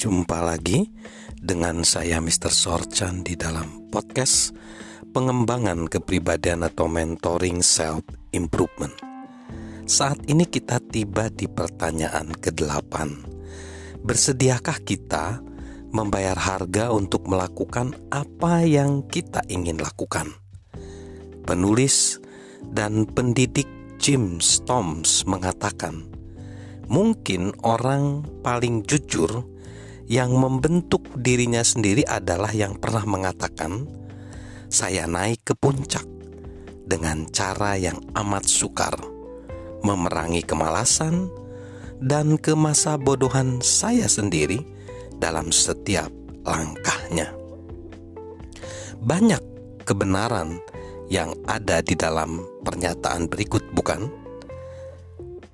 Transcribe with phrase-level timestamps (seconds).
[0.00, 0.88] Jumpa lagi
[1.36, 2.48] dengan saya Mr.
[2.48, 4.56] Sorchan di dalam podcast
[5.12, 8.00] pengembangan kepribadian atau mentoring self
[8.32, 8.96] improvement.
[9.84, 12.96] Saat ini kita tiba di pertanyaan ke-8.
[14.00, 15.44] Bersediakah kita
[15.92, 20.32] membayar harga untuk melakukan apa yang kita ingin lakukan?
[21.44, 22.16] Penulis
[22.72, 23.68] dan pendidik
[24.00, 26.08] Jim Storms mengatakan,
[26.88, 29.59] mungkin orang paling jujur
[30.10, 33.86] yang membentuk dirinya sendiri adalah yang pernah mengatakan,
[34.66, 36.02] "Saya naik ke puncak
[36.82, 38.98] dengan cara yang amat sukar,
[39.86, 41.30] memerangi kemalasan
[42.02, 44.66] dan kemasa bodohan saya sendiri
[45.22, 46.10] dalam setiap
[46.42, 47.30] langkahnya."
[48.98, 49.42] Banyak
[49.86, 50.58] kebenaran
[51.06, 54.10] yang ada di dalam pernyataan berikut, bukan?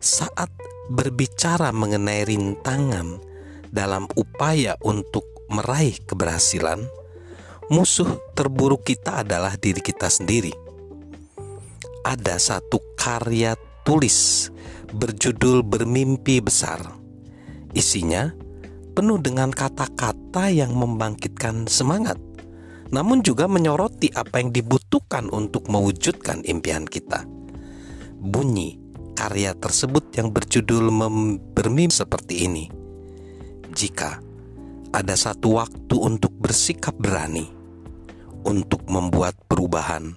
[0.00, 0.48] Saat
[0.88, 3.25] berbicara mengenai rintangan
[3.70, 6.86] dalam upaya untuk meraih keberhasilan,
[7.70, 10.54] musuh terburuk kita adalah diri kita sendiri.
[12.06, 14.50] Ada satu karya tulis
[14.94, 16.78] berjudul "Bermimpi Besar".
[17.74, 18.30] Isinya
[18.94, 22.16] penuh dengan kata-kata yang membangkitkan semangat,
[22.94, 27.26] namun juga menyoroti apa yang dibutuhkan untuk mewujudkan impian kita.
[28.16, 28.78] Bunyi
[29.18, 30.88] karya tersebut yang berjudul
[31.52, 32.85] "Bermimpi" seperti ini
[33.76, 34.24] jika
[34.96, 37.44] ada satu waktu untuk bersikap berani,
[38.48, 40.16] untuk membuat perubahan,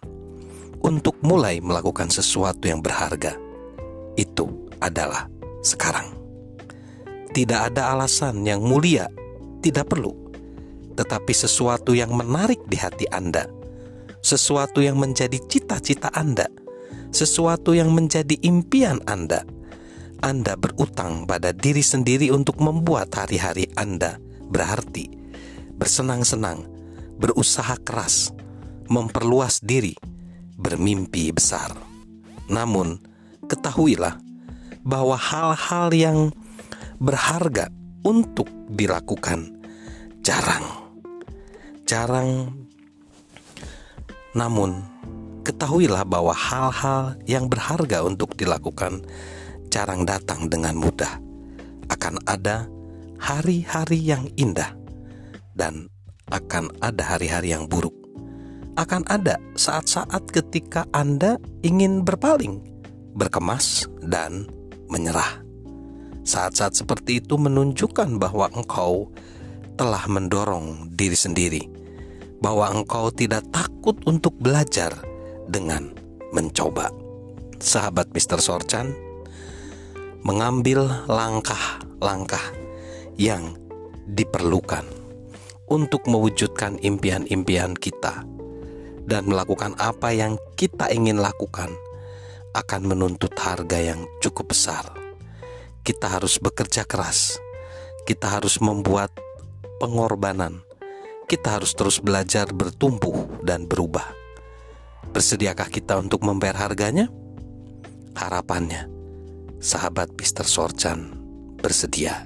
[0.80, 3.36] untuk mulai melakukan sesuatu yang berharga,
[4.16, 4.48] itu
[4.80, 5.28] adalah
[5.60, 6.16] sekarang.
[7.36, 9.12] Tidak ada alasan yang mulia,
[9.60, 10.16] tidak perlu,
[10.96, 13.44] tetapi sesuatu yang menarik di hati Anda,
[14.24, 16.48] sesuatu yang menjadi cita-cita Anda,
[17.12, 19.44] sesuatu yang menjadi impian Anda
[20.20, 24.20] anda berutang pada diri sendiri untuk membuat hari-hari Anda
[24.52, 25.08] berarti,
[25.80, 26.68] bersenang-senang,
[27.16, 28.36] berusaha keras,
[28.92, 29.96] memperluas diri,
[30.60, 31.72] bermimpi besar.
[32.52, 33.00] Namun,
[33.48, 34.20] ketahuilah
[34.84, 36.20] bahwa hal-hal yang
[37.00, 37.72] berharga
[38.04, 39.56] untuk dilakukan
[40.20, 40.68] jarang.
[41.88, 42.52] Jarang
[44.36, 44.84] namun
[45.48, 49.02] ketahuilah bahwa hal-hal yang berharga untuk dilakukan
[49.70, 51.22] jarang datang dengan mudah.
[51.90, 52.70] Akan ada
[53.18, 54.74] hari-hari yang indah
[55.58, 55.90] dan
[56.30, 57.94] akan ada hari-hari yang buruk.
[58.78, 61.36] Akan ada saat-saat ketika Anda
[61.66, 62.64] ingin berpaling,
[63.18, 64.48] berkemas, dan
[64.88, 65.44] menyerah.
[66.24, 69.12] Saat-saat seperti itu menunjukkan bahwa engkau
[69.76, 71.64] telah mendorong diri sendiri,
[72.40, 74.96] bahwa engkau tidak takut untuk belajar
[75.50, 75.92] dengan
[76.32, 76.94] mencoba.
[77.60, 78.40] Sahabat Mr.
[78.40, 78.96] Sorchan,
[80.20, 82.44] mengambil langkah-langkah
[83.16, 83.56] yang
[84.04, 84.84] diperlukan
[85.70, 88.28] untuk mewujudkan impian-impian kita
[89.08, 91.72] dan melakukan apa yang kita ingin lakukan
[92.52, 94.92] akan menuntut harga yang cukup besar.
[95.86, 97.40] Kita harus bekerja keras,
[98.04, 99.16] kita harus membuat
[99.80, 100.60] pengorbanan,
[101.32, 104.06] kita harus terus belajar bertumbuh dan berubah.
[105.10, 107.08] Bersediakah kita untuk membayar harganya?
[108.14, 108.99] Harapannya
[109.60, 110.48] sahabat Mr.
[110.48, 111.14] Sorchan
[111.60, 112.26] bersedia.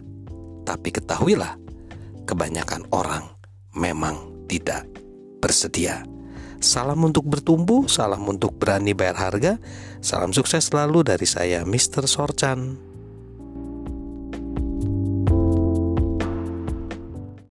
[0.63, 1.59] Tapi ketahuilah,
[2.23, 3.27] kebanyakan orang
[3.75, 4.87] memang tidak
[5.43, 6.05] bersedia.
[6.63, 9.59] Salam untuk bertumbuh, salam untuk berani bayar harga.
[9.99, 12.07] Salam sukses selalu dari saya, Mr.
[12.07, 12.92] Sorchan.